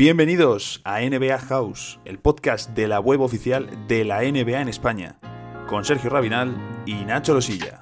[0.00, 5.18] Bienvenidos a NBA House, el podcast de la web oficial de la NBA en España,
[5.68, 6.56] con Sergio Rabinal
[6.86, 7.79] y Nacho Losilla.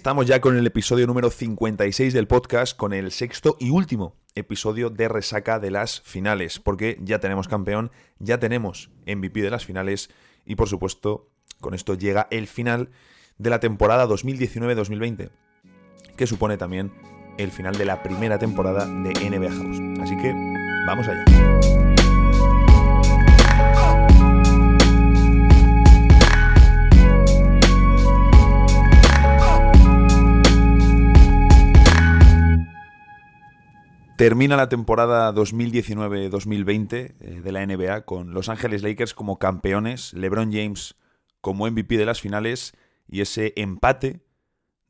[0.00, 4.88] Estamos ya con el episodio número 56 del podcast, con el sexto y último episodio
[4.88, 10.08] de resaca de las finales, porque ya tenemos campeón, ya tenemos MVP de las finales
[10.46, 11.28] y por supuesto
[11.60, 12.88] con esto llega el final
[13.36, 15.32] de la temporada 2019-2020,
[16.16, 16.94] que supone también
[17.36, 20.00] el final de la primera temporada de NBA House.
[20.00, 20.32] Así que
[20.86, 21.79] vamos allá.
[34.20, 40.52] Termina la temporada 2019-2020 eh, de la NBA con Los Ángeles Lakers como campeones, LeBron
[40.52, 40.94] James
[41.40, 42.74] como MVP de las finales
[43.08, 44.20] y ese empate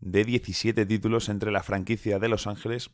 [0.00, 2.90] de 17 títulos entre la franquicia de Los Ángeles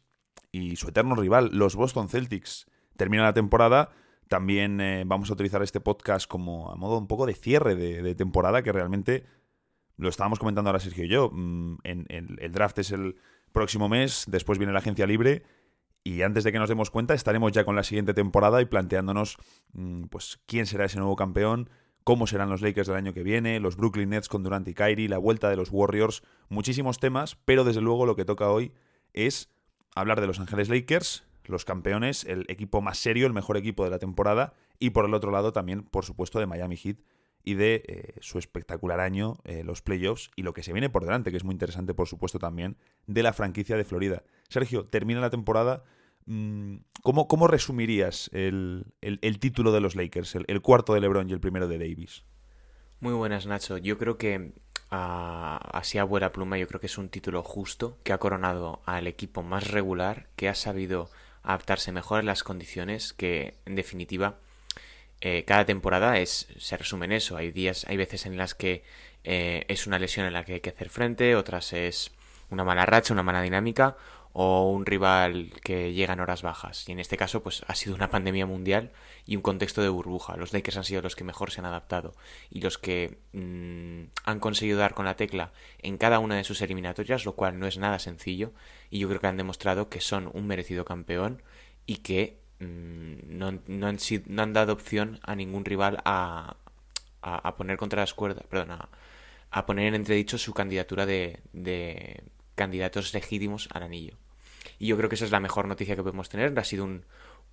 [0.52, 2.66] y su eterno rival, los Boston Celtics.
[2.98, 3.92] Termina la temporada,
[4.28, 8.14] también eh, vamos a utilizar este podcast como a modo un poco de cierre de,
[8.14, 9.24] temporada, que realmente
[9.96, 11.30] lo estábamos comentando ahora Sergio y yo.
[11.32, 13.16] Mm, el draft es el
[13.52, 15.42] próximo mes, después viene la agencia libre
[16.06, 19.38] y antes de que nos demos cuenta, estaremos ya con la siguiente temporada y planteándonos
[19.72, 21.68] mm, pues, quién será ese nuevo campeón,
[22.04, 25.08] cómo serán los Lakers del año que viene, los Brooklyn Nets con Durant y Kyrie,
[25.08, 28.72] la vuelta de los Warriors, muchísimos temas, pero desde luego lo que toca hoy
[29.14, 29.50] es
[29.96, 33.90] hablar de Los Ángeles Lakers, los campeones, el equipo más serio, el mejor equipo de
[33.90, 36.98] la temporada, y por el otro lado también, por supuesto, de Miami Heat
[37.42, 41.04] y de eh, su espectacular año, eh, los playoffs y lo que se viene por
[41.04, 42.76] delante, que es muy interesante, por supuesto, también
[43.08, 44.22] de la franquicia de Florida.
[44.48, 45.82] Sergio, termina la temporada
[46.26, 48.84] ¿Cómo, cómo resumirías el,
[49.38, 52.24] título de los Lakers, el, cuarto de LeBron y el primero de Davis?
[52.98, 53.78] Muy buenas, Nacho.
[53.78, 54.52] Yo creo que
[54.90, 59.06] así a buena pluma, yo creo que es un título justo que ha coronado al
[59.06, 61.10] equipo más regular, que ha sabido
[61.44, 64.38] adaptarse mejor a las condiciones, que en definitiva
[65.20, 67.36] eh, cada temporada es se resume en eso.
[67.36, 68.82] Hay días, hay veces en las que
[69.22, 72.10] eh, es una lesión en la que hay que hacer frente, otras es
[72.50, 73.96] una mala racha, una mala dinámica,
[74.38, 76.86] o un rival que llega en horas bajas.
[76.90, 78.92] Y en este caso, pues ha sido una pandemia mundial
[79.24, 80.36] y un contexto de burbuja.
[80.36, 82.14] Los Lakers han sido los que mejor se han adaptado
[82.50, 86.60] y los que mm, han conseguido dar con la tecla en cada una de sus
[86.60, 88.52] eliminatorias, lo cual no es nada sencillo.
[88.90, 91.42] Y yo creo que han demostrado que son un merecido campeón
[91.86, 96.56] y que mm, no, han, no, han, dado opción a ningún rival a,
[97.22, 98.78] a, poner contra las cuerdas, perdón,
[99.50, 102.22] a, poner en entredicho su candidatura de, de
[102.54, 104.18] candidatos legítimos al anillo.
[104.78, 106.58] Y yo creo que esa es la mejor noticia que podemos tener.
[106.58, 107.04] Ha sido un,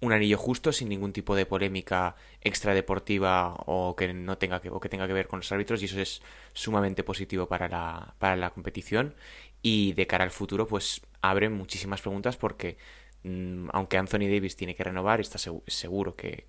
[0.01, 4.79] un anillo justo, sin ningún tipo de polémica extradeportiva o que no tenga que, o
[4.79, 6.21] que tenga que ver con los árbitros, y eso es
[6.53, 9.15] sumamente positivo para la, para la competición.
[9.61, 12.77] Y de cara al futuro, pues abre muchísimas preguntas porque
[13.71, 16.45] aunque Anthony Davis tiene que renovar, está seguro que,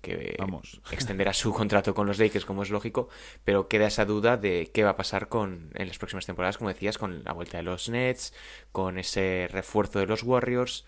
[0.91, 3.07] extenderá su contrato con los Lakers, como es lógico,
[3.43, 6.69] pero queda esa duda de qué va a pasar con en las próximas temporadas, como
[6.69, 8.33] decías, con la vuelta de los Nets,
[8.71, 10.85] con ese refuerzo de los Warriors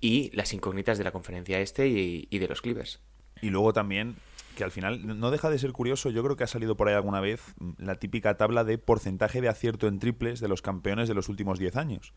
[0.00, 3.00] y las incógnitas de la conferencia este y, y de los Clippers.
[3.42, 4.16] Y luego también
[4.56, 6.94] que al final no deja de ser curioso, yo creo que ha salido por ahí
[6.94, 11.08] alguna vez mm, la típica tabla de porcentaje de acierto en triples de los campeones
[11.08, 12.12] de los últimos 10 años.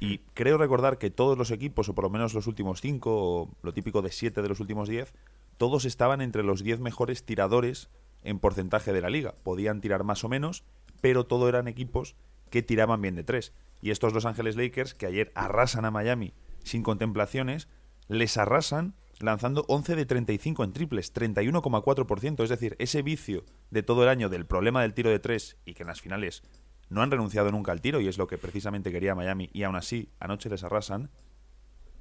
[0.00, 3.50] Y creo recordar que todos los equipos, o por lo menos los últimos cinco, o
[3.62, 5.12] lo típico de siete de los últimos diez,
[5.58, 7.90] todos estaban entre los diez mejores tiradores
[8.22, 9.34] en porcentaje de la liga.
[9.42, 10.64] Podían tirar más o menos,
[11.02, 12.16] pero todo eran equipos
[12.48, 13.52] que tiraban bien de tres.
[13.82, 16.32] Y estos Los Ángeles Lakers, que ayer arrasan a Miami
[16.64, 17.68] sin contemplaciones,
[18.08, 22.42] les arrasan lanzando 11 de 35 en triples, 31,4%.
[22.42, 25.74] Es decir, ese vicio de todo el año del problema del tiro de tres y
[25.74, 26.42] que en las finales
[26.90, 29.76] no han renunciado nunca al tiro y es lo que precisamente quería Miami y aún
[29.76, 31.10] así anoche les arrasan.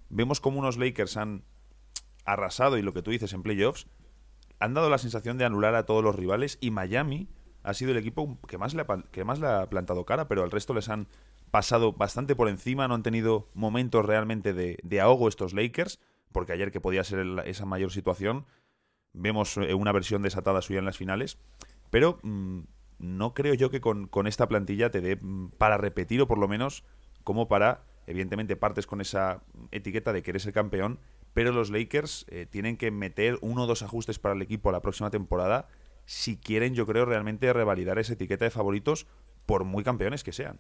[0.10, 1.44] Vemos como unos Lakers han
[2.26, 3.88] arrasado y lo que tú dices en playoffs
[4.60, 7.30] han dado la sensación de anular a todos los rivales y Miami
[7.64, 10.44] ha sido el equipo que más le ha, que más le ha plantado cara, pero
[10.44, 11.08] al resto les han
[11.52, 16.00] pasado bastante por encima, no han tenido momentos realmente de, ahogo estos Lakers,
[16.32, 18.46] porque ayer que podía ser esa mayor situación,
[19.14, 21.38] vemos eh, una versión desatada suya en las finales,
[21.90, 22.62] pero mm,
[23.00, 26.48] no creo yo que con, esta plantilla te dé mm, para repetir o por lo
[26.48, 26.84] menos
[27.24, 29.42] como para, evidentemente partes con esa
[29.72, 31.00] etiqueta de que eres el campeón,
[31.34, 34.82] pero los Lakers eh, tienen que meter uno o dos ajustes para el equipo la
[34.82, 35.68] próxima temporada
[36.10, 39.06] si quieren, yo creo, realmente revalidar esa etiqueta de favoritos
[39.46, 40.60] por muy campeones que sean.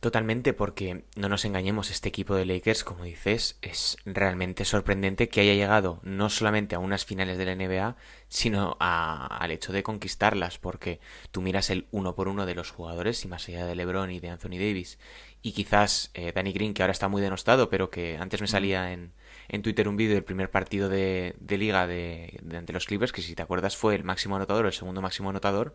[0.00, 5.40] Totalmente, porque no nos engañemos, este equipo de Lakers, como dices, es realmente sorprendente que
[5.40, 7.96] haya llegado no solamente a unas finales de la NBA,
[8.28, 11.00] sino al hecho de conquistarlas, porque
[11.30, 14.20] tú miras el uno por uno de los jugadores, y más allá de LeBron y
[14.20, 14.98] de Anthony Davis,
[15.40, 18.92] y quizás eh, Danny Green, que ahora está muy denostado, pero que antes me salía
[18.92, 19.12] en,
[19.48, 23.22] en Twitter un vídeo del primer partido de, liga de, de, ante los Clippers, que
[23.22, 25.74] si te acuerdas fue el máximo anotador, el segundo máximo anotador,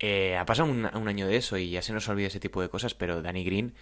[0.00, 2.70] eh, ha pasado un, año de eso y ya se nos olvida ese tipo de
[2.70, 3.74] cosas, pero Danny Green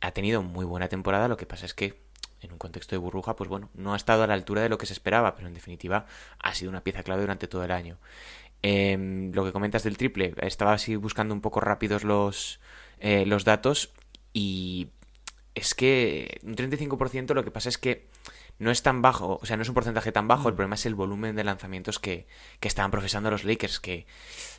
[0.00, 1.28] ha tenido muy buena temporada.
[1.28, 2.00] Lo que pasa es que
[2.40, 4.78] en un contexto de burbuja, pues bueno, no ha estado a la altura de lo
[4.78, 6.06] que se esperaba, pero en definitiva
[6.38, 7.98] ha sido una pieza clave durante todo el año.
[8.62, 12.60] Em, lo que comentas del triple, estaba así buscando un poco rápidos los,
[12.98, 13.92] eh, los datos
[14.32, 14.88] y
[15.54, 18.08] es que un 35% lo que pasa es que
[18.58, 20.56] no es tan bajo, o sea, no es un porcentaje tan bajo, el mm.
[20.56, 22.26] problema es el volumen de lanzamientos que,
[22.60, 24.06] que estaban profesando los Lakers, que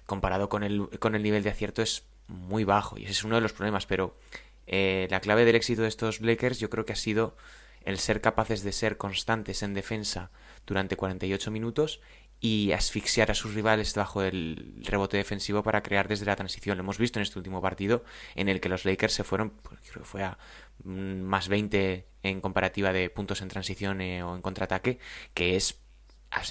[0.08, 3.36] comparado con el, con el nivel de acierto es muy bajo, y ese es uno
[3.36, 4.18] de los problemas, pero
[4.66, 7.38] eh, la clave del éxito de estos Lakers yo creo que ha sido
[7.86, 10.32] el ser capaces de ser constantes en defensa
[10.66, 12.02] durante 48 minutos
[12.40, 16.78] y asfixiar a sus rivales bajo el rebote defensivo para crear desde la transición.
[16.78, 18.04] Lo hemos visto en este último partido
[18.36, 20.38] en el que los Lakers se fueron, pues, creo que fue a
[20.84, 25.00] más 20 en comparativa de puntos en transición eh, o en contraataque,
[25.34, 25.80] que es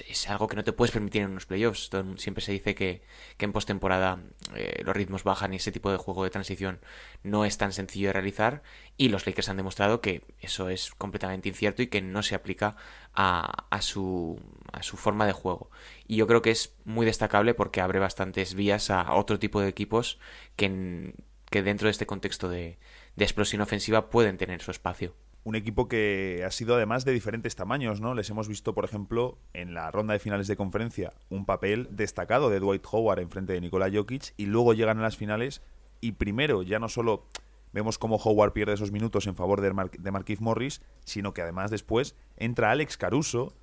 [0.09, 1.91] es algo que no te puedes permitir en unos playoffs.
[2.17, 3.03] Siempre se dice que,
[3.39, 4.21] en postemporada
[4.55, 6.81] eh, los ritmos bajan y ese tipo de juego de transición
[7.23, 8.63] no es tan sencillo de realizar.
[8.97, 12.77] Y los Lakers han demostrado que eso es completamente incierto y que no se aplica
[13.15, 14.41] a, a, su,
[14.73, 15.71] a su forma de juego.
[16.07, 19.69] Y yo creo que es muy destacable porque abre bastantes vías a otro tipo de
[19.69, 20.19] equipos
[20.57, 21.15] que,
[21.51, 22.79] que dentro de este contexto de,
[23.15, 25.15] de explosión ofensiva pueden tener su espacio
[25.47, 28.15] un equipo que ha sido además de diferentes tamaños, ¿no?
[28.15, 32.51] Les hemos visto, por ejemplo, en la ronda de finales de conferencia, un papel destacado
[32.51, 35.63] de Dwight Howard en frente de Nikola Jokic y luego llegan a las finales
[36.01, 37.29] y primero ya no solo
[37.73, 41.43] vemos cómo Howard pierde esos minutos en favor de, Mar de Marquise Morris, sino que
[41.43, 43.55] además después entra Alex Caruso,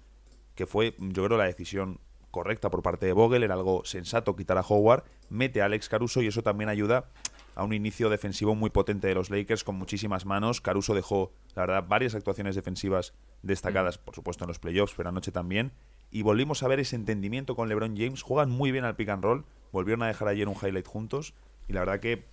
[0.55, 1.99] que fue, yo creo, la decisión
[2.31, 6.21] correcta por parte de Vogel, era algo sensato quitar a Howard, mete a Alex Caruso
[6.21, 7.09] y eso también ayuda
[7.55, 10.61] a un inicio defensivo muy potente de los Lakers con muchísimas manos.
[10.61, 15.31] Caruso dejó, la verdad, varias actuaciones defensivas destacadas, por supuesto en los playoffs, pero anoche
[15.31, 15.71] también.
[16.11, 18.21] Y volvimos a ver ese entendimiento con LeBron James.
[18.21, 19.45] Juegan muy bien al pick and roll.
[19.71, 21.33] Volvieron a dejar ayer un highlight juntos.
[21.67, 22.25] Y la verdad que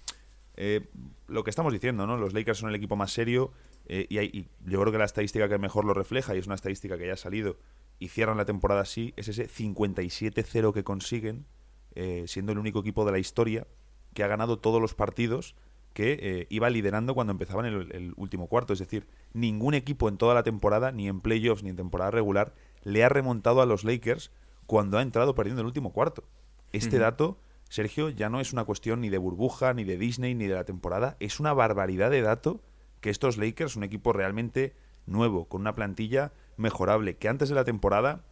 [0.57, 0.87] eh,
[1.29, 2.17] lo que estamos diciendo, ¿no?
[2.19, 3.53] Los Lakers son el equipo más serio.
[3.87, 6.55] Eh, y, hay, yo creo que la estadística que mejor lo refleja, y es una
[6.55, 7.57] estadística que ya ha salido,
[7.99, 11.47] y cierran la temporada así, es ese 57-0 que consiguen,
[11.95, 13.67] eh, siendo el único equipo de la historia
[14.15, 15.55] que ha ganado todos los partidos
[15.93, 18.73] que eh, iba liderando cuando empezaban el, el, último cuarto.
[18.73, 22.55] Es decir, ningún equipo en toda la temporada, ni en playoffs ni en temporada regular,
[22.83, 24.31] le ha remontado a los Lakers
[24.67, 26.25] cuando ha entrado perdiendo el último cuarto.
[26.73, 30.47] Este dato, Sergio, ya no es una cuestión ni de burbuja, ni de Disney, ni
[30.47, 31.17] de la temporada.
[31.19, 32.63] Es una barbaridad de dato
[33.01, 37.65] que estos Lakers, un equipo realmente nuevo, con una plantilla mejorable, que antes de la
[37.65, 38.25] temporada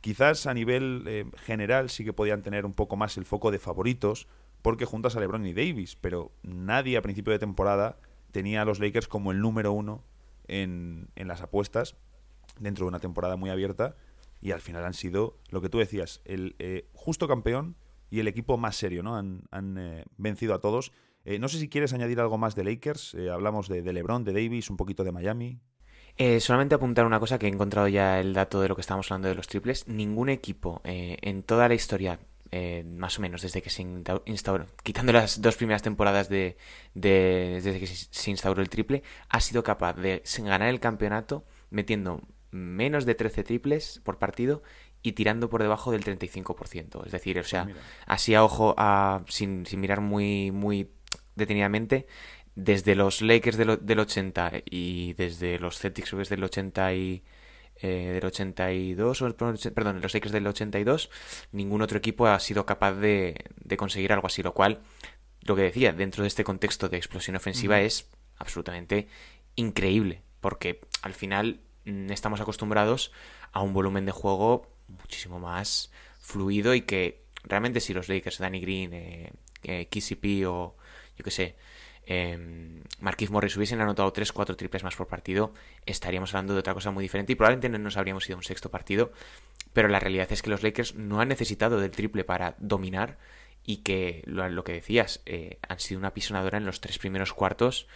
[0.00, 3.58] quizás a nivel eh, general sí que podían tener un poco más el foco de
[3.58, 4.26] favoritos,
[4.62, 7.98] porque juntas a LeBron y Davis, pero nadie a principio de temporada
[8.32, 10.04] tenía a los Lakers como el número uno
[10.46, 11.96] en, en las apuestas
[12.58, 13.96] dentro de una temporada muy abierta
[14.40, 17.76] y al final han sido lo que tú decías, el eh, justo campeón
[18.10, 19.16] y el equipo más serio, ¿no?
[19.16, 20.92] Han, han eh, vencido a todos.
[21.24, 23.16] Eh, no sé si quieres añadir algo más de Lakers.
[23.30, 25.60] hablamos de, de, LeBron, de Davis, un poquito de Miami.
[26.40, 29.28] solamente apuntar una cosa que he encontrado ya el dato de lo que estamos hablando
[29.28, 29.86] de los triples.
[29.88, 32.18] Ningún equipo en toda la historia
[32.50, 33.86] eh, más o menos desde que se
[34.26, 36.56] instauró, quitando las dos primeras temporadas de,
[36.94, 43.04] desde que se instauró el triple, ha sido capaz de ganar el campeonato metiendo menos
[43.04, 44.62] de 13 triples por partido
[45.02, 47.04] y tirando por debajo del 35%.
[47.06, 47.68] Es decir, o sea,
[48.06, 50.90] así a ojo, a, sin, sin, mirar muy, muy
[51.36, 52.06] detenidamente,
[52.54, 57.22] desde los Lakers del, del 80 y desde los Celtics del 80 y
[57.80, 59.24] eh, del 82,
[59.74, 61.10] perdón, los Lakers del 82,
[61.52, 63.44] ningún otro equipo ha sido capaz de,
[63.76, 64.80] conseguir algo así, lo cual,
[65.42, 69.08] lo que decía, dentro de este contexto de explosión ofensiva es absolutamente
[69.54, 73.12] increíble, porque al final mm, estamos acostumbrados
[73.52, 78.60] a un volumen de juego muchísimo más fluido y que realmente si los Lakers, Danny
[78.60, 79.32] Green, eh,
[79.62, 80.76] eh KCP o
[81.16, 81.56] yo que sé,
[82.08, 82.38] eh,
[83.00, 85.52] Marquise Morris hubiesen anotado 3-4 triples más por partido,
[85.86, 88.44] estaríamos hablando de otra cosa muy diferente y probablemente no nos habríamos ido a un
[88.44, 89.12] sexto partido.
[89.74, 93.18] Pero la realidad es que los Lakers no han necesitado del triple para dominar
[93.64, 97.86] y que lo, que decías, eh, han sido una pisonadora en los tres primeros cuartos.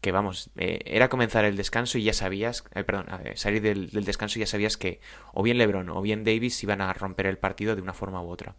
[0.00, 4.04] Que vamos, eh, era comenzar el descanso y ya sabías, eh, perdón, salir del, del
[4.04, 5.00] descanso y ya sabías que
[5.34, 8.30] o bien LeBron o bien Davis iban a romper el partido de una forma u
[8.30, 8.54] otra.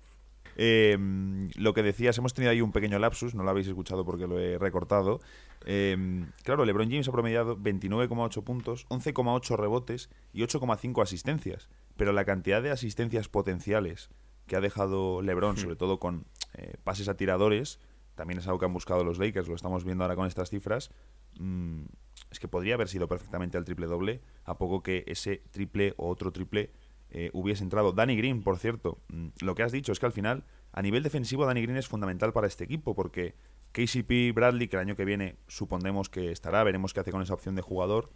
[0.62, 4.28] Em, lo que decías, hemos tenido ahí un pequeño lapsus, no lo habéis escuchado porque
[4.28, 5.22] lo he recortado.
[5.66, 11.70] Em, claro, LeBron James ha promediado 29,8 puntos, 11,8 rebotes y 8,5 asistencias.
[11.96, 14.10] Pero la cantidad de asistencias potenciales
[14.48, 15.60] que ha dejado LeBron, hmm.
[15.60, 16.26] sobre todo con
[16.56, 17.80] eh, pases a tiradores,
[18.16, 20.92] también es algo que han buscado los Lakers, lo estamos viendo ahora con estas cifras.
[21.40, 21.84] Mm,
[22.32, 26.10] es que podría haber sido perfectamente el triple doble, a poco que ese triple o
[26.10, 26.74] otro triple
[27.12, 27.92] eh, hubiese entrado.
[27.92, 31.04] Danny Green, por cierto, mm, lo que has dicho es que al final, a nivel
[31.04, 33.36] defensivo, Danny Green es fundamental para este equipo, porque
[33.72, 37.34] KCP Bradley, que el año que viene supondremos que estará, veremos qué hace con esa
[37.34, 38.10] opción de jugador.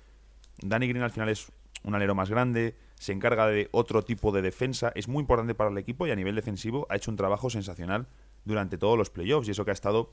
[0.61, 1.51] Danny Green al final es
[1.83, 5.69] un alero más grande, se encarga de otro tipo de defensa, es muy importante para
[5.69, 8.07] el equipo y a nivel defensivo ha hecho un trabajo sensacional
[8.45, 10.11] durante todos los playoffs y eso que ha estado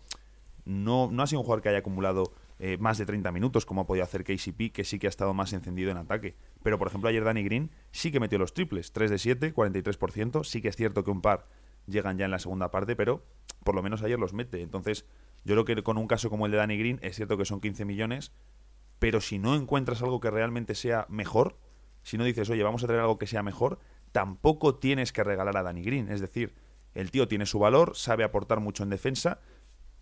[0.65, 3.81] no, no ha sido un jugador que haya acumulado eh, más de 30 minutos, como
[3.81, 6.37] ha podido hacer KCP, que sí que ha estado más encendido en ataque.
[6.63, 10.45] Pero, por ejemplo, ayer Danny Green sí que metió los triples, 3 de 7, 43%.
[10.45, 11.47] Sí que es cierto que un par
[11.87, 13.25] llegan ya en la segunda parte, pero
[13.65, 14.61] por lo menos ayer los mete.
[14.61, 15.07] Entonces,
[15.43, 17.63] yo creo que con un caso como el de Danny Green, es cierto que son
[17.63, 18.33] 15 millones,
[18.99, 21.57] pero si no encuentras algo que realmente sea mejor,
[22.03, 23.79] si no dices, oye, vamos a traer algo que sea mejor,
[24.13, 26.11] tampoco tienes que regalar a Danny Green.
[26.11, 26.53] Es decir,
[26.93, 29.41] el tío tiene su valor, sabe aportar mucho en defensa,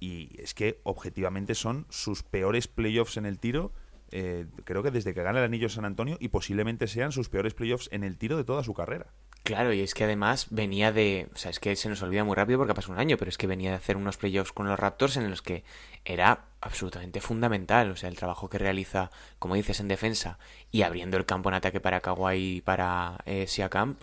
[0.00, 3.72] y es que objetivamente son sus peores playoffs en el tiro.
[4.10, 7.54] Eh, creo que desde que gana el anillo San Antonio y posiblemente sean sus peores
[7.54, 9.12] playoffs en el tiro de toda su carrera.
[9.42, 11.28] Claro, y es que además venía de.
[11.34, 13.30] O sea, es que se nos olvida muy rápido porque ha pasado un año, pero
[13.30, 15.64] es que venía de hacer unos playoffs con los Raptors en los que
[16.04, 17.90] era absolutamente fundamental.
[17.90, 20.38] O sea, el trabajo que realiza, como dices, en defensa
[20.70, 23.96] y abriendo el campo en ataque para Kawhi y para eh, Siakam,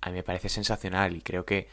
[0.00, 1.68] a mí me parece sensacional y creo que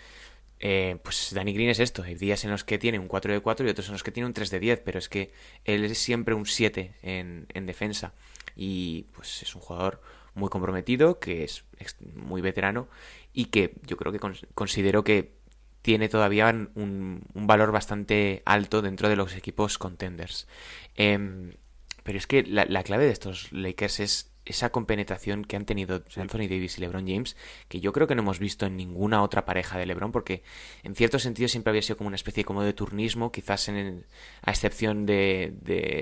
[0.59, 3.39] eh, pues Danny Green es esto, hay días en los que tiene un 4 de
[3.39, 5.31] 4 y otros en los que tiene un 3 de 10, pero es que
[5.65, 8.13] él es siempre un 7 en, defensa
[8.55, 10.01] y pues es un jugador
[10.33, 11.63] muy comprometido, que es
[12.15, 12.87] muy veterano
[13.33, 14.19] y que yo creo que
[14.53, 15.39] considero que
[15.81, 20.47] tiene todavía un, valor bastante alto dentro de los equipos contenders.
[20.95, 21.53] Em,
[22.03, 26.47] pero es que la, clave de estos Lakers es esa compenetración que han tenido Anthony
[26.49, 27.37] Davis y LeBron James,
[27.67, 30.41] que yo creo que no hemos visto en ninguna otra pareja de LeBron, porque
[30.83, 34.05] en cierto sentido siempre había sido como una especie como de turnismo, quizás en
[34.41, 35.53] a excepción de,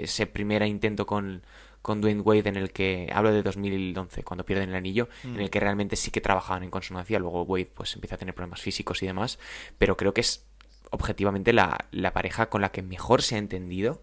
[0.04, 1.44] ese primer intento con,
[1.82, 5.48] con Dwayne Wade en el que hablo de 2011 cuando pierden el anillo en el
[5.48, 5.50] mm.
[5.50, 9.04] que realmente sí que trabajaban en consonancia luego Wade pues empieza a tener problemas físicos
[9.04, 9.40] y demás
[9.78, 10.46] pero creo que es
[10.92, 14.02] objetivamente la, la pareja con la que mejor se ha entendido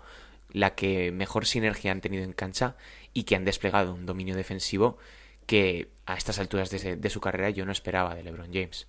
[0.55, 2.77] la que mejor sinergia han tenido en cancha
[3.13, 4.97] y que han desplegado un dominio defensivo
[5.47, 8.89] que a estas alturas de, su carrera yo no esperaba de LeBron James.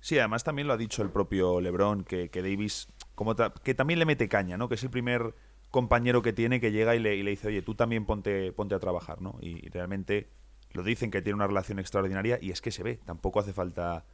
[0.00, 4.04] Sí, además también lo ha dicho el propio LeBron, que, Davis como que también le
[4.04, 4.68] mete caña, ¿no?
[4.68, 5.34] Que es el primer
[5.70, 9.22] compañero que tiene que llega y le, dice, oye, tú también ponte, ponte a trabajar,
[9.22, 9.38] ¿no?
[9.40, 10.28] Y, realmente
[10.72, 14.04] lo dicen que tiene una relación extraordinaria y es que se ve, tampoco hace falta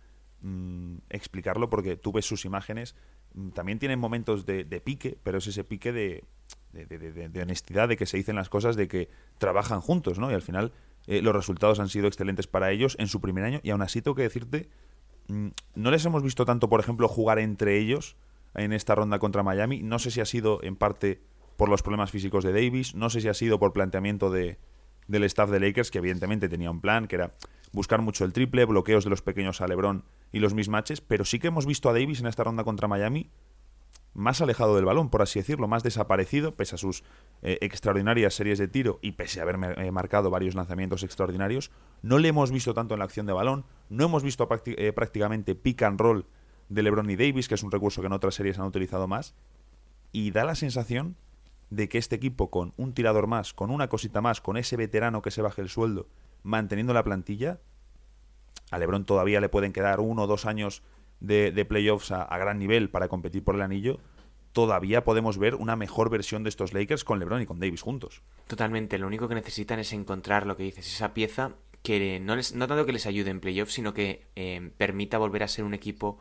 [0.43, 2.95] mm, explicarlo porque tú ves sus imágenes,
[3.35, 6.25] mm, también tienen momentos de pique, pero es ese pique de,
[6.73, 10.31] de, honestidad, de que se dicen las cosas, de que trabajan juntos, ¿no?
[10.31, 10.73] Y al final
[11.07, 14.03] eh, los resultados han sido excelentes para ellos en su primer año y aún así
[14.03, 14.69] tengo que decirte,
[15.29, 18.17] mm, no les hemos visto tanto, por ejemplo, jugar entre ellos
[18.55, 19.83] en esta ronda contra Miami.
[19.83, 21.21] No sé si ha sido en parte
[21.57, 24.59] por los problemas físicos de Davis, no sé si ha sido por planteamiento de,
[25.09, 27.35] del staff de Lakers, que evidentemente tenía un plan, que era
[27.73, 31.39] buscar mucho el triple, bloqueos de los pequeños a LeBron y los mismatches, pero sí
[31.39, 33.31] que hemos visto a Davis en esta ronda contra Miami
[34.15, 37.03] más alejado del balón, por así decirlo, más desaparecido, pese a sus
[37.43, 41.71] eh, extraordinarias series de tiro y pese a haber eh, marcado varios lanzamientos extraordinarios,
[42.03, 45.55] no le hemos visto tanto en la acción de balón, no hemos visto eh, prácticamente
[45.55, 46.27] pick and roll
[46.69, 49.35] de LeBron y Davis, que es un recurso que en otras series han utilizado más,
[50.13, 51.17] y da la sensación
[51.71, 55.23] de que este equipo con un tirador más, con una cosita más, con ese veterano
[55.23, 56.07] que se baje el sueldo,
[56.43, 57.61] manteniendo la plantilla,
[58.71, 60.83] a LeBron todavía le pueden quedar uno o dos años
[61.23, 63.99] de, playoffs a, gran nivel para competir por el anillo,
[64.53, 68.23] todavía podemos ver una mejor versión de estos Lakers con LeBron y con Davis juntos.
[68.47, 71.53] Totalmente, lo único que necesitan es encontrar lo que dices, esa pieza
[71.83, 75.43] que no, les, no tanto que les ayude en playoffs, sino que eh, permita volver
[75.43, 76.19] a ser un equipo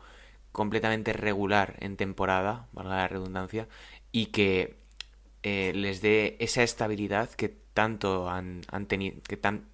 [0.50, 3.68] completamente regular en temporada, valga la redundancia,
[4.10, 4.76] y que
[5.42, 9.66] eh, les dé esa estabilidad que tanto han, han tenido, que tan,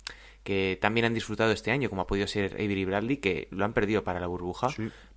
[0.49, 3.75] que también han disfrutado este año, como ha podido ser Avery Bradley, que lo han
[3.75, 4.69] perdido para la burbuja,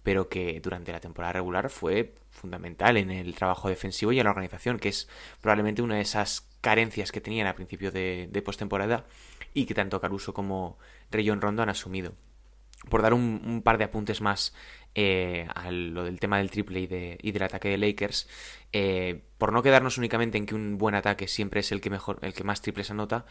[0.04, 4.32] pero que durante la temporada regular fue fundamental en el trabajo defensivo y en la
[4.32, 5.08] organización, que es
[5.42, 9.06] probablemente una de esas carencias que tenían a principio de, postemporada
[9.54, 10.78] y que tanto Caruso como
[11.12, 12.14] Rayon Rondo han asumido.
[12.90, 14.56] Por dar un, par de apuntes más
[14.96, 18.28] eh, a lo del tema del triple y, de, y del ataque de Lakers,
[18.74, 22.18] eh, por no quedarnos únicamente en que un buen ataque siempre es el que mejor,
[22.24, 23.26] el que más triples anota,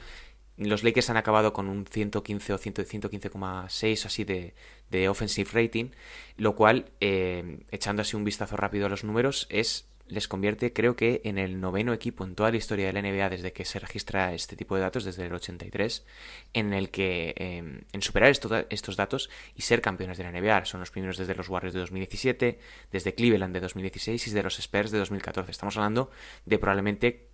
[0.57, 5.91] los Lakers han acabado con un 115 o 115,6 así de, offensive rating,
[6.37, 10.97] lo cual, eh, echando así un vistazo rápido a los números, es les convierte creo
[10.97, 13.79] que en el noveno equipo en toda la historia de la NBA desde que se
[13.79, 16.05] registra este tipo de datos, desde el 83,
[16.53, 20.65] en el que em, en superar estos datos y ser campeones de la NBA.
[20.65, 22.59] Son los primeros desde los Warriors de 2017,
[22.91, 25.51] desde Cleveland de 2016 y de los Spurs de 2014.
[25.51, 26.11] Estamos hablando
[26.45, 27.30] de probablemente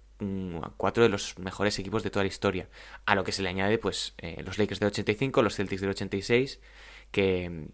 [0.76, 2.68] cuatro de los mejores equipos de toda la historia.
[3.04, 5.90] A lo que se le añade pues eh, los Lakers del 85, los Celtics del
[5.90, 6.61] 86,
[7.11, 7.68] que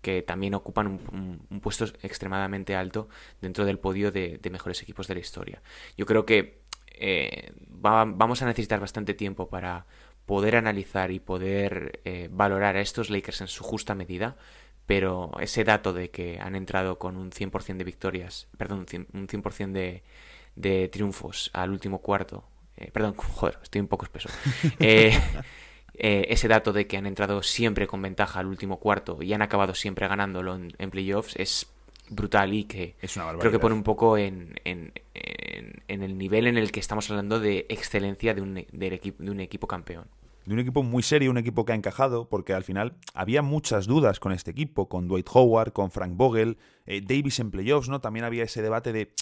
[0.00, 3.08] que también ocupan un, puesto extremadamente alto
[3.40, 5.62] dentro del podio de, mejores equipos de la historia.
[5.96, 6.62] Yo creo que
[6.94, 9.86] eh, vamos a necesitar bastante tiempo para
[10.26, 14.36] poder analizar y poder eh, valorar a estos Lakers en su justa medida,
[14.86, 19.72] pero ese dato de que han entrado con un 100% de victorias, perdón, un 100%
[19.72, 20.02] de,
[20.58, 22.44] de triunfos al último cuarto,
[22.76, 24.28] eh, perdón, joder, estoy un poco espeso.
[26.00, 29.42] Eh, ese dato de que han entrado siempre con ventaja al último cuarto y han
[29.42, 31.66] acabado siempre ganándolo en, playoffs es
[32.08, 34.92] brutal y que creo que pone un poco en, en,
[35.88, 39.66] el nivel en el que estamos hablando de excelencia de un, equipo, de un equipo
[39.66, 40.06] campeón.
[40.46, 43.88] De un equipo muy serio, un equipo que ha encajado, porque al final había muchas
[43.88, 48.00] dudas con este equipo, con Dwight Howard, con Frank Vogel, eh, Davis en playoffs, ¿no?
[48.00, 49.12] También había ese debate de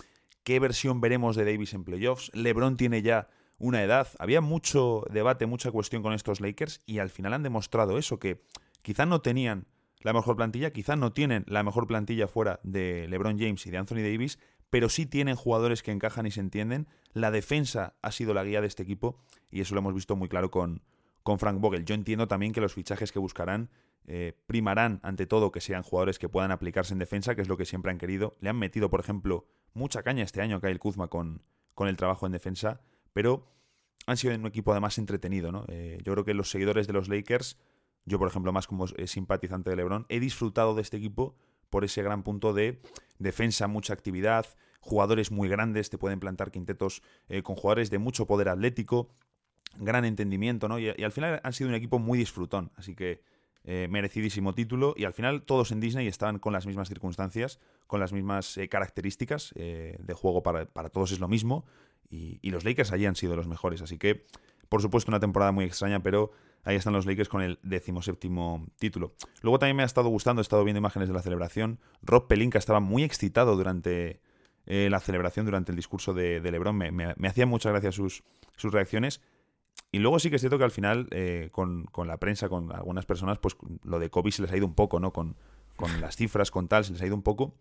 [0.47, 2.31] qué versión veremos de Davis en playoffs.
[2.33, 3.27] LeBron tiene ya
[3.59, 4.07] una edad.
[4.21, 8.45] Había mucho debate, mucha cuestión con estos Lakers y al final han demostrado eso, que
[8.83, 9.67] quizá no tenían
[10.03, 13.79] la mejor plantilla, quizá no tienen la mejor plantilla fuera de LeBron James y de
[13.79, 14.39] Anthony Davis,
[14.71, 16.87] pero sí tienen jugadores que encajan y se entienden.
[17.13, 19.19] La defensa ha sido la guía de este equipo
[19.51, 20.81] y eso lo hemos visto muy claro con,
[21.25, 21.85] con Frank Vogel.
[21.85, 23.69] Yo entiendo también que los fichajes que buscarán
[24.07, 27.57] eh, primarán ante todo que sean jugadores que puedan aplicarse en defensa, que es lo
[27.57, 28.37] que siempre han querido.
[28.39, 31.43] Le han metido, por ejemplo, mucha caña este año Kyle Kuzma con,
[31.75, 32.81] con el trabajo en defensa
[33.17, 33.49] pero
[34.07, 35.65] han sido un equipo además entretenido, ¿no?
[35.69, 37.57] Eh, yo creo que los seguidores de los Lakers,
[38.05, 41.35] yo por ejemplo más como simpatizante de LeBron, he disfrutado de este equipo
[41.71, 42.83] por ese gran punto de
[43.19, 44.45] defensa, mucha actividad,
[44.81, 49.09] jugadores muy grandes, te pueden plantar quintetos eh, con jugadores de mucho poder atlético,
[49.79, 50.79] gran entendimiento, ¿no?
[50.79, 53.23] Y, al final han sido un equipo muy disfrutón, así que
[53.67, 58.13] merecidísimo título y al final todos en Disney estaban con las mismas circunstancias, con las
[58.13, 61.65] mismas características de juego para, para, todos es lo mismo
[62.11, 63.83] y, los Lakers allí han sido los mejores.
[63.83, 64.25] Así que,
[64.69, 66.31] por supuesto, una temporada muy extraña, pero
[66.65, 69.15] ahí están los Lakers con el decimoséptimo título.
[69.43, 71.79] Luego también me ha estado gustando, he estado viendo imágenes de la celebración.
[72.03, 74.21] Rob Pelinka estaba muy excitado durante
[74.67, 76.77] eh, la celebración, durante el discurso de, LeBron.
[76.77, 78.23] Me, me, hacían muchas gracias sus,
[78.57, 79.21] sus reacciones.
[79.97, 83.07] Y luego sí que es cierto que al final, eh, con, la prensa, con algunas
[83.07, 85.13] personas, pues lo de Kobe se les ha ido un poco, ¿no?
[85.13, 85.37] Con,
[85.77, 87.55] con las cifras, con tal, se les ha ido un poco.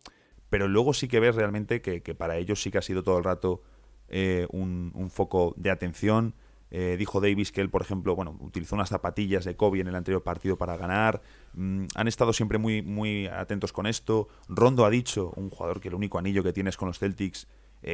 [0.49, 3.17] Pero luego sí que ves realmente que, que para ellos sí que ha sido todo
[3.17, 3.61] el rato
[4.09, 6.35] eh, un, foco de atención.
[6.71, 9.95] Eh, dijo Davis que él, por ejemplo, bueno, utilizó unas zapatillas de Kobe en el
[9.95, 11.21] anterior partido para ganar.
[11.53, 14.27] Mm, han estado siempre muy, muy atentos con esto.
[14.49, 17.47] Rondo ha dicho, un jugador que el único anillo que tienes con los Celtics,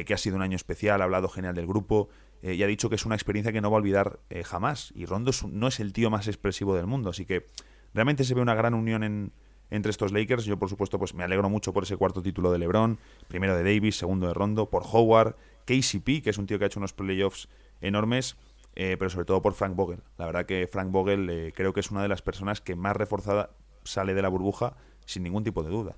[0.06, 2.08] que ha sido un año especial, ha hablado genial del grupo
[2.42, 4.92] y ha dicho que es una experiencia que no va a olvidar jamás.
[4.96, 7.46] Y Rondo no es el tío más expresivo del mundo, así que
[7.94, 9.32] realmente se ve una gran unión en,
[9.72, 10.44] entre estos Lakers.
[10.44, 13.64] Yo, por supuesto, pues me alegro mucho por ese cuarto título de LeBron, primero de
[13.64, 16.92] Davis, segundo de Rondo, por Howard, KCP, que es un tío que ha hecho unos
[16.92, 17.48] playoffs
[17.80, 18.36] enormes,
[18.74, 20.02] eh, pero sobre todo por Frank Vogel.
[20.18, 22.94] La verdad que Frank Vogel eh, creo que es una de las personas que más
[22.94, 23.50] reforzada
[23.82, 24.76] sale de la burbuja
[25.06, 25.96] sin ningún tipo de duda.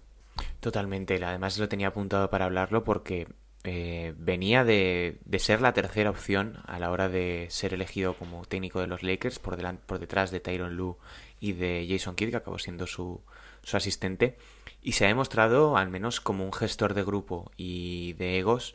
[0.61, 3.29] Totalmente, además lo tenía apuntado para hablarlo porque
[3.67, 8.81] eh, venía de, ser la tercera opción a la hora de ser elegido como técnico
[8.81, 10.97] de los Lakers por, delante, por detrás de Tyron Lue
[11.41, 13.23] y de Jason Kidd, que acabó siendo su,
[13.63, 14.37] su asistente,
[14.83, 18.75] y se ha demostrado al menos como un gestor de grupo y de egos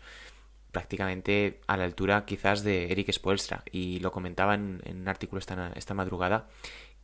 [0.71, 3.63] prácticamente a la altura quizás de Eric Spoelstra.
[3.71, 6.47] Y lo comentaba en, un artículo esta, esta madrugada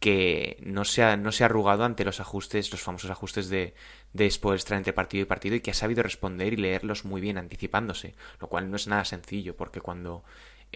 [0.05, 3.73] que no se, ha, no se ha arrugado ante los ajustes, los famosos ajustes de,
[4.13, 7.39] de Spoelstra entre partido y partido y que ha sabido responder y leerlos muy bien,
[7.39, 10.23] anticipándose, lo cual no es nada sencillo porque cuando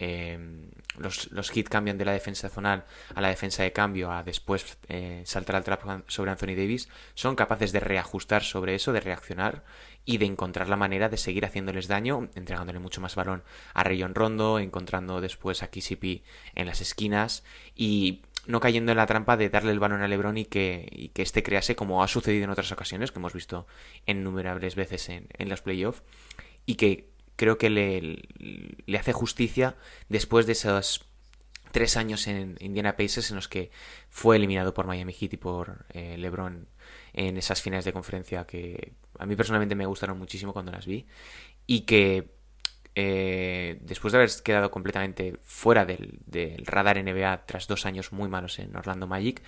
[0.02, 4.24] Em, los, los hits cambian de la defensa zonal a la defensa de cambio a
[4.24, 9.02] después eh, saltar al trap sobre Anthony Davis, son capaces de reajustar sobre eso, de
[9.02, 9.66] reaccionar
[10.06, 14.16] y de encontrar la manera de seguir haciéndoles daño, entregándole mucho más balón a Rayon
[14.16, 16.24] Rondo, encontrando después a KCP
[16.56, 17.44] en las esquinas
[17.76, 21.10] y no cayendo en la trampa de darle el balón a LeBron y que, y
[21.10, 23.68] que este crease como ha sucedido en otras ocasiones, que hemos visto
[24.08, 26.02] innumerables veces en, en los playoffs,
[26.66, 28.24] y que creo que le,
[28.88, 29.76] le hace justicia
[30.10, 31.06] después de esos
[31.72, 33.70] tres años en Indiana Pacers en los que
[34.10, 36.68] fue eliminado por Miami Heat y por eh, LeBron
[37.14, 41.06] en esas finales de conferencia que a mí personalmente me gustaron muchísimo cuando las vi
[41.68, 42.39] y que
[42.96, 46.20] eh, después de haber quedado completamente fuera del,
[46.66, 49.42] radar NBA tras dos años muy malos en Orlando Magic,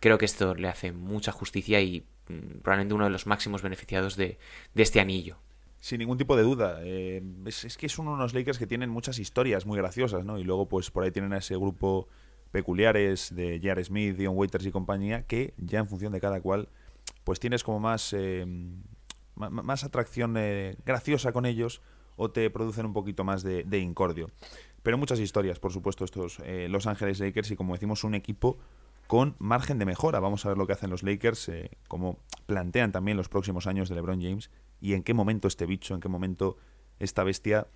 [0.00, 4.16] creo que esto le hace mucha justicia y mm, probablemente uno de los máximos beneficiados
[4.16, 4.38] de,
[4.74, 5.38] este anillo.
[5.80, 6.80] Sin ningún tipo de duda.
[6.82, 10.38] Eh, es, que son unos Lakers que tienen muchas historias muy graciosas, ¿no?
[10.38, 12.08] Y luego, pues por ahí tienen a ese grupo
[12.50, 13.84] peculiares de J.R.
[13.84, 16.68] Smith, Dion Waiters y compañía, que ya en función de cada cual,
[17.24, 18.46] pues tienes como más, eh,
[19.36, 21.82] más atracción eh, graciosa con ellos
[22.16, 24.28] o te producen un poquito más de, incordio.
[24.82, 28.58] Pero muchas historias, por supuesto, estos Los Ángeles Lakers y como decimos, un equipo
[29.06, 30.20] con margen de mejora.
[30.20, 31.50] Vamos a ver lo que hacen los Lakers,
[31.88, 34.50] cómo plantean también los próximos años de LeBron James
[34.80, 36.56] y en qué momento este bicho, en qué momento
[36.98, 37.68] esta bestia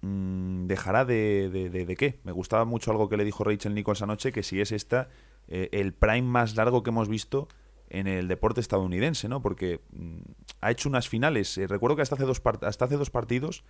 [0.00, 2.20] mm, dejará de, de, qué.
[2.24, 5.08] Me gustaba mucho algo que le dijo Rachel Nichols anoche, que si es esta
[5.48, 7.48] eh, el prime más largo que hemos visto
[7.98, 9.42] en el deporte estadounidense, ¿no?
[9.42, 10.18] Porque mm,
[10.60, 11.56] ha hecho unas finales.
[11.58, 13.64] Eh, recuerdo que hasta hace, dos hasta hace dos partidos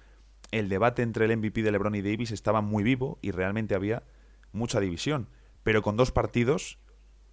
[0.51, 4.03] el debate entre el MVP de LeBron y Davis estaba muy vivo y realmente había
[4.53, 5.29] mucha división.
[5.63, 6.79] Pero con dos partidos,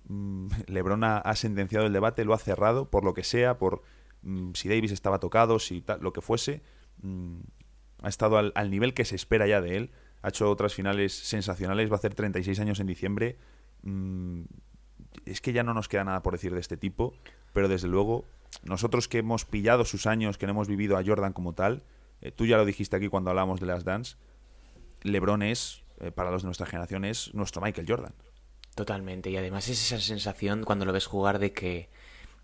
[0.07, 3.83] mm, LeBron ha sentenciado el debate, lo ha cerrado, por lo que sea, por
[4.23, 6.61] Mm, si Davis estaba tocado, si lo que fuese,
[8.01, 9.91] ha estado al, nivel que se espera ya de él.
[10.21, 13.37] Ha hecho otras finales sensacionales, va a hacer 36 años en diciembre.
[15.25, 17.13] Es que ya no nos queda nada por decir de este tipo,
[17.53, 18.25] pero desde luego,
[18.63, 21.83] nosotros que hemos pillado sus años, que no hemos vivido a Jordan como tal,
[22.21, 24.15] eh, tú ya lo dijiste aquí cuando hablamos de las Dance,
[25.03, 28.13] LeBron es, eh, para los de nuestra generación, es nuestro Michael Jordan.
[28.75, 31.89] Totalmente, y además es esa sensación cuando lo ves jugar de que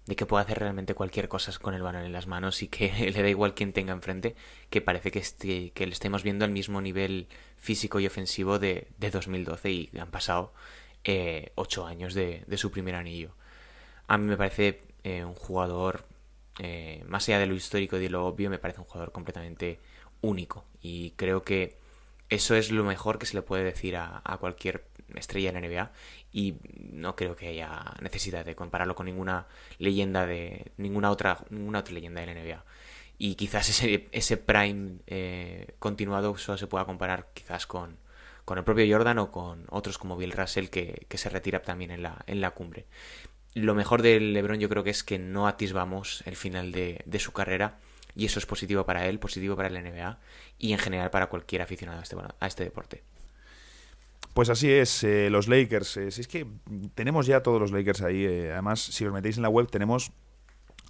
[0.07, 3.11] de que puede hacer realmente cualquier cosa con el balón en las manos y que
[3.13, 4.35] le da igual quien tenga enfrente,
[4.69, 7.27] que parece que, este, que le estemos viendo al mismo nivel
[7.57, 10.53] físico y ofensivo de, de 2012 y han pasado
[11.03, 13.31] eh, ocho años de, su primer anillo.
[14.07, 16.05] A mí me parece eh, un jugador,
[16.59, 19.79] eh, más allá de lo histórico y de lo obvio, me parece un jugador completamente
[20.21, 20.65] único.
[20.81, 21.77] Y creo que
[22.29, 25.67] eso es lo mejor que se le puede decir a, a cualquier estrella en la
[25.67, 25.91] NBA
[26.33, 26.55] y
[26.91, 29.47] no creo que haya necesidad de compararlo con ninguna
[29.79, 32.63] leyenda de ninguna otra ninguna otra leyenda de la NBA
[33.17, 37.97] y quizás ese, ese prime eh, continuado solo se pueda comparar quizás con,
[38.47, 41.91] con el propio Jordan o con otros como Bill Russell que, que, se retira también
[41.91, 42.85] en la, en la cumbre.
[43.53, 47.19] Lo mejor del LeBron yo creo que es que no atisbamos el final de, de
[47.19, 47.77] su carrera
[48.15, 50.19] y eso es positivo para él, positivo para la NBA
[50.59, 53.03] y en general para cualquier aficionado a este, a este deporte.
[54.33, 55.97] Pues así es, eh, los Lakers.
[55.97, 56.47] Eh, es que
[56.95, 58.23] tenemos ya todos los Lakers ahí.
[58.23, 60.13] Eh, además, si os metéis en la web, tenemos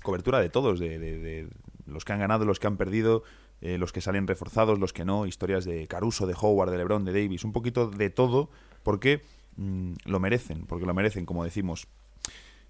[0.04, 1.48] cobertura de todos, de,
[1.88, 3.24] los que han ganado, los que han perdido,
[3.62, 7.12] los que salen reforzados, los que no, historias de Caruso, de Howard, de LeBron, de
[7.12, 8.50] Davis, un poquito de todo,
[8.84, 9.24] porque
[9.56, 11.88] mm, lo merecen, porque lo merecen, como decimos.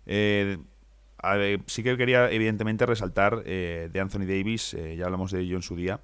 [0.06, 6.00] sí que quería, evidentemente, resaltar de Anthony Davis, ya hablamos de ello en su día,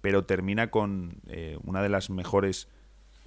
[0.00, 1.20] pero termina con
[1.64, 2.68] una de las mejores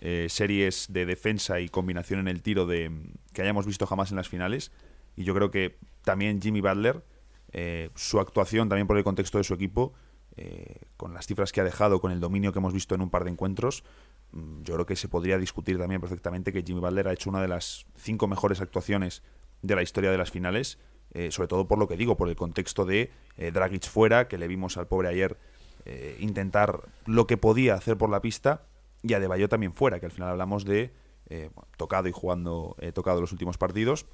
[0.04, 2.91] eh, series de defensa y combinación en el tiro de
[3.34, 4.71] que hayamos visto jamás en las finales.
[5.15, 7.04] Y yo creo que también Jimmy Butler,
[7.52, 9.93] eh, su actuación también por el contexto de su equipo,
[10.38, 13.10] eh, con las cifras que ha dejado, con el dominio que hemos visto en un
[13.10, 13.84] par de encuentros,
[14.32, 17.41] mm, yo creo que se podría discutir también perfectamente que Jimmy Butler ha hecho una
[17.41, 19.24] de las cinco mejores actuaciones
[19.62, 20.80] de la historia de las finales,
[21.30, 24.78] sobre todo por lo que digo, por el contexto de Dragic fuera, que le vimos
[24.78, 25.38] al pobre ayer
[26.20, 28.63] intentar lo que podía hacer por la pista
[29.04, 30.91] y a Debayo también fuera, que al final hablamos de
[31.30, 34.06] eh, tocado y jugando eh, tocado los últimos partidos.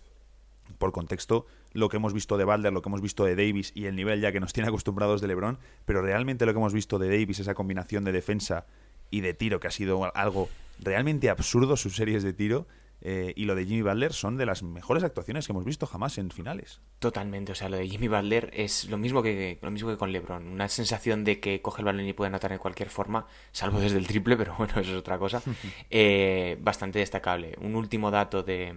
[0.78, 3.86] Por contexto, lo que hemos visto de Balder, lo que hemos visto de Davis y
[3.86, 7.00] el nivel ya que nos tiene acostumbrados de LeBron, pero realmente lo que hemos visto
[7.00, 8.66] de Davis, esa combinación de defensa
[9.10, 10.50] y de tiro, que ha sido algo
[10.80, 12.68] realmente absurdo, sus series de tiro,
[13.02, 16.18] eh, y lo de Jimmy Butler son de las mejores actuaciones que hemos visto jamás
[16.18, 16.82] en finales.
[17.00, 20.12] Totalmente, o sea, lo de Jimmy Butler es lo mismo que lo mismo que con
[20.12, 23.80] LeBron, una sensación de que coge el balón y puede anotar en cualquier forma, salvo
[23.80, 25.42] desde el triple, pero bueno, eso es otra cosa.
[25.90, 27.56] Eh, bastante destacable.
[27.62, 28.76] Un último dato de,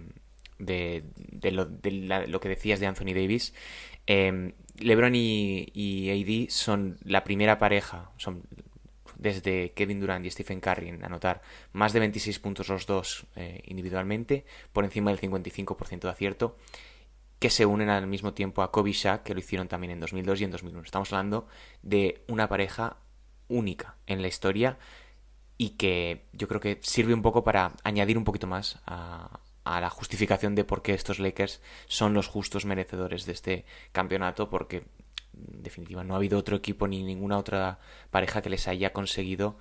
[0.65, 1.03] de,
[1.51, 3.53] lo, que decías de Anthony Davis.
[4.07, 8.43] Eh, LeBron y, AD son la primera pareja, son
[9.17, 11.41] desde Kevin Durant y Stephen Curry en anotar
[11.73, 16.57] más de 26 puntos los dos eh, individualmente, por encima del 55% de acierto,
[17.37, 20.41] que se unen al mismo tiempo a Kobe Shaq, que lo hicieron también en 2002
[20.41, 20.85] y en 2001.
[20.85, 21.47] Estamos hablando
[21.83, 22.97] de una pareja
[23.47, 24.77] única en la historia
[25.57, 29.81] y que yo creo que sirve un poco para añadir un poquito más a, a
[29.81, 34.83] la justificación de por qué estos Lakers son los justos merecedores de este campeonato, porque
[35.33, 39.57] en definitiva, no ha habido otro equipo ni ninguna otra pareja que les haya conseguido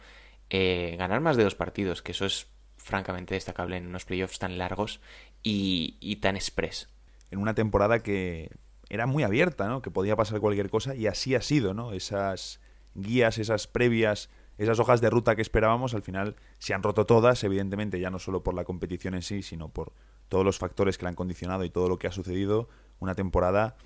[0.49, 4.59] eh, ganar más de dos partidos, que eso es francamente destacable en unos playoffs tan
[4.59, 5.01] largos
[5.43, 6.89] y, y tan express.
[7.31, 8.51] En una temporada que
[8.89, 9.83] era muy abierta, ¿no?
[9.83, 11.93] Que podía pasar cualquier cosa y así ha sido, ¿no?
[11.93, 12.61] Esas
[12.95, 14.29] guías, esas previas,
[14.61, 18.19] esas hojas de ruta que esperábamos, al final se han roto todas, evidentemente, ya no
[18.19, 19.95] solo por la competición en sí, sino por
[20.29, 22.69] todos los factores que la han condicionado y todo lo que ha sucedido.
[22.99, 23.77] Una temporada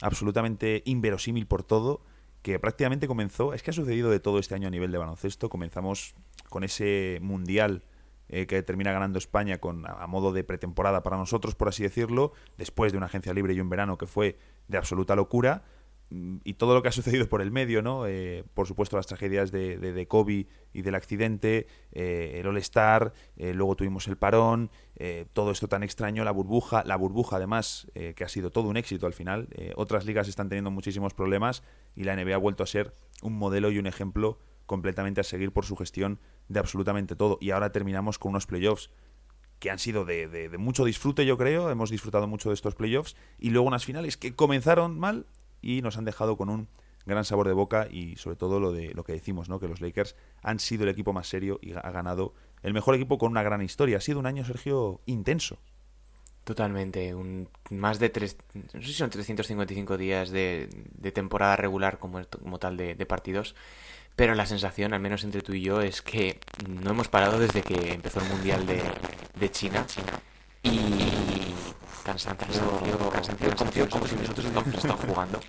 [0.00, 2.00] absolutamente inverosímil por todo,
[2.40, 5.50] que prácticamente comenzó, es que ha sucedido de todo este año a nivel de baloncesto,
[5.50, 6.14] comenzamos
[6.48, 7.82] con ese mundial
[8.30, 12.32] eh, que termina ganando España con a, modo de pretemporada para nosotros, por así decirlo,
[12.56, 15.64] después de una agencia libre y un verano que fue de absoluta locura
[16.10, 18.06] y todo lo que ha sucedido por el medio, ¿no?
[18.06, 23.76] Eh, por supuesto las tragedias de, de, Kobe y del accidente, eh, el All-Star, luego
[23.76, 24.70] tuvimos el parón,
[25.32, 29.06] todo esto tan extraño, la burbuja, la burbuja además, que ha sido todo un éxito
[29.06, 29.48] al final.
[29.76, 31.62] otras ligas están teniendo muchísimos problemas
[31.94, 32.92] y la NBA ha vuelto a ser
[33.22, 37.38] un modelo y un ejemplo completamente a seguir por su gestión de absolutamente todo.
[37.40, 38.90] Y ahora terminamos con unos playoffs
[39.58, 41.70] que han sido de, mucho disfrute, yo creo.
[41.70, 43.16] Hemos disfrutado mucho de estos playoffs.
[43.38, 45.26] Y luego unas finales que comenzaron mal
[45.60, 46.68] y nos han dejado con un
[47.06, 49.58] gran sabor de boca y sobre todo lo de lo que decimos, ¿no?
[49.58, 53.18] Que los Lakers han sido el equipo más serio y ha ganado el mejor equipo
[53.18, 53.96] con una gran historia.
[53.96, 55.58] Ha sido un año, Sergio, intenso.
[56.44, 61.98] Totalmente, un, más de tres, no sé si son 355 días de, de temporada regular
[61.98, 63.54] como, como tal de, partidos
[64.16, 67.62] pero la sensación, al menos entre tú y yo, es que no hemos parado desde
[67.62, 68.82] que empezó el Mundial de,
[69.38, 69.86] de China.
[70.64, 71.07] Y
[72.08, 75.40] cansancio, cansancio, cansancio, como si nosotros hubiéramos estado jugando.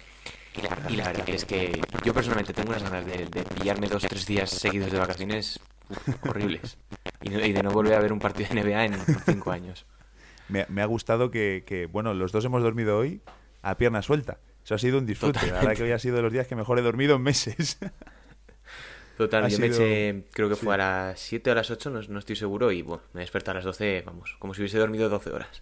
[0.89, 4.26] Y la, verdad es que yo personalmente tengo unas ganas de, pillarme dos o tres
[4.26, 5.60] días seguidos de vacaciones
[6.28, 6.78] horribles.
[7.22, 8.93] Y, de no volver a ver un partido de NBA en
[9.26, 9.86] cinco años.
[10.50, 13.22] Me, me ha gustado que, que, bueno, los dos hemos dormido hoy
[13.62, 14.39] a pierna suelta.
[14.65, 15.39] Eso ha sido un disfrute.
[15.48, 17.78] La verdad que hoy ha sido de los días que mejor he dormido en meses.
[19.17, 22.19] Total, yo me eché, creo que fue a las 7 o a las 8, no,
[22.19, 25.32] estoy seguro, y bueno, me desperté a las 12, vamos, como si hubiese dormido 12
[25.32, 25.62] horas.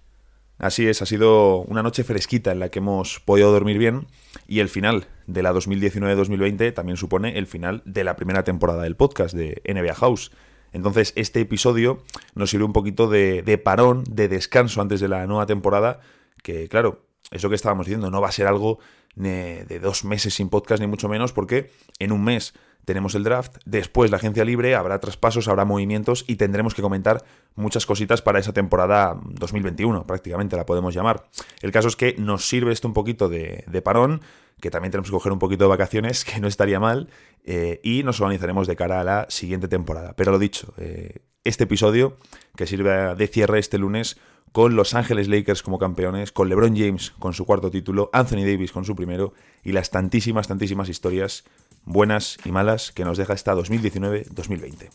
[0.57, 4.07] Así es, ha sido una noche fresquita en la que hemos podido dormir bien
[4.47, 8.95] y el final de la 2019-2020 también supone el final de la primera temporada del
[8.95, 10.31] podcast de NBA House.
[10.73, 15.45] Entonces este episodio nos sirve un poquito de, parón, de descanso antes de la nueva
[15.45, 15.99] temporada,
[16.41, 18.79] que claro, eso que estábamos diciendo, no va a ser algo
[19.15, 22.55] de dos meses sin podcast ni mucho menos porque en un mes
[22.87, 27.21] tenemos el draft, después la agencia libre, habrá traspasos, habrá movimientos y tendremos que comentar
[27.55, 31.25] muchas cositas para esa temporada 2021, prácticamente la podemos llamar.
[31.61, 34.21] El caso es que nos sirve esto un poquito de, parón,
[34.61, 37.09] que también tenemos que coger un poquito de vacaciones, que no estaría mal,
[37.43, 40.13] eh, y nos organizaremos de cara a la siguiente temporada.
[40.15, 42.15] Pero lo dicho, eh, este episodio,
[42.55, 44.17] que sirve de cierre este lunes,
[44.53, 48.71] con Los Ángeles Lakers como campeones, con LeBron James con su cuarto título, Anthony Davis
[48.71, 51.43] con su primero, y las tantísimas, tantísimas historias
[51.87, 54.89] buenas y malas que nos deja esta 2019-2020.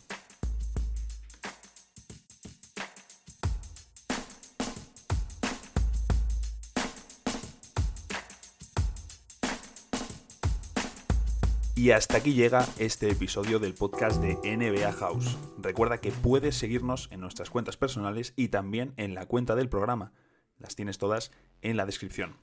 [11.74, 15.36] Y hasta aquí llega este episodio del podcast de NBA House.
[15.58, 20.12] Recuerda que puedes seguirnos en nuestras cuentas personales y también en la cuenta del programa.
[20.58, 22.36] Las tienes todas en la descripción.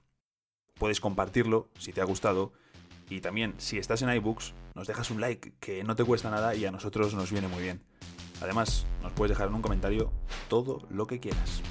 [0.73, 2.51] Puedes compartirlo si te ha gustado
[3.09, 6.55] y también, si estás en iBooks, nos dejas un like que no te cuesta nada
[6.55, 7.81] y a nosotros nos viene muy bien.
[8.41, 10.11] Además, nos puedes dejar en un comentario
[10.47, 11.61] todo lo que quieras.